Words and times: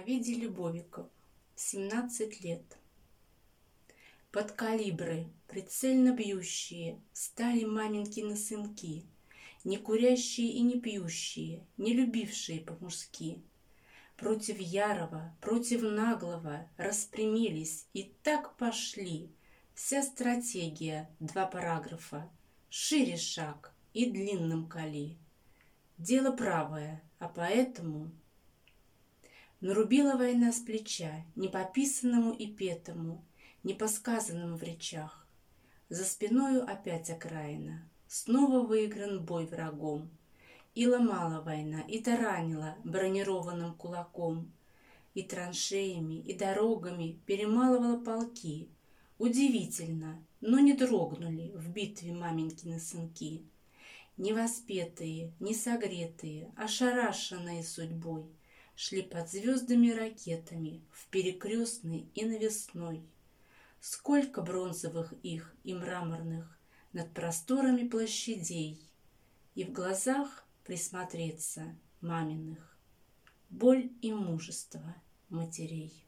Овидий 0.00 0.36
Любовиков, 0.36 1.08
17 1.56 2.40
лет. 2.42 2.78
Под 4.32 4.52
калибры, 4.52 5.26
прицельно 5.46 6.14
бьющие, 6.14 6.98
Стали 7.12 7.64
маменькины 7.64 8.34
сынки, 8.34 9.04
Не 9.62 9.76
курящие 9.76 10.52
и 10.52 10.60
не 10.62 10.80
пьющие, 10.80 11.66
Не 11.76 11.92
любившие 11.92 12.60
по-мужски. 12.60 13.42
Против 14.16 14.58
ярого, 14.58 15.36
против 15.42 15.82
наглого 15.82 16.66
Распрямились 16.78 17.86
и 17.92 18.04
так 18.22 18.56
пошли. 18.56 19.30
Вся 19.74 20.02
стратегия, 20.02 21.10
два 21.20 21.44
параграфа, 21.44 22.30
Шире 22.70 23.18
шаг 23.18 23.74
и 23.92 24.10
длинным 24.10 24.66
кали. 24.66 25.18
Дело 25.98 26.32
правое, 26.32 27.02
а 27.18 27.28
поэтому 27.28 28.10
Нарубила 29.60 30.16
война 30.16 30.52
с 30.52 30.60
плеча, 30.60 31.22
не 31.36 31.48
пописанному 31.48 32.32
и 32.32 32.46
петому, 32.46 33.22
не 33.62 33.74
по 33.74 33.88
в 33.88 34.62
речах. 34.62 35.26
За 35.90 36.04
спиною 36.04 36.62
опять 36.62 37.10
окраина, 37.10 37.86
снова 38.08 38.66
выигран 38.66 39.22
бой 39.22 39.44
врагом. 39.44 40.08
И 40.74 40.86
ломала 40.86 41.42
война, 41.42 41.82
и 41.82 41.98
таранила 41.98 42.76
бронированным 42.84 43.74
кулаком, 43.74 44.50
и 45.12 45.24
траншеями, 45.24 46.20
и 46.20 46.34
дорогами 46.34 47.20
перемалывала 47.26 48.02
полки. 48.02 48.70
Удивительно, 49.18 50.24
но 50.40 50.58
не 50.58 50.72
дрогнули 50.72 51.52
в 51.54 51.68
битве 51.68 52.14
маменькины 52.14 52.80
сынки. 52.80 53.44
Невоспетые, 54.16 55.34
не 55.38 55.54
согретые, 55.54 56.50
ошарашенные 56.56 57.62
судьбой— 57.62 58.24
шли 58.80 59.02
под 59.02 59.28
звездами 59.28 59.90
ракетами 59.90 60.80
в 60.90 61.06
перекрестный 61.08 62.10
и 62.14 62.24
навесной. 62.24 63.02
Сколько 63.78 64.40
бронзовых 64.40 65.12
их 65.22 65.54
и 65.64 65.74
мраморных 65.74 66.58
над 66.94 67.12
просторами 67.12 67.86
площадей, 67.86 68.80
И 69.54 69.64
в 69.64 69.72
глазах 69.72 70.46
присмотреться 70.64 71.76
маминых 72.00 72.74
боль 73.50 73.92
и 74.00 74.14
мужество 74.14 74.96
матерей. 75.28 76.06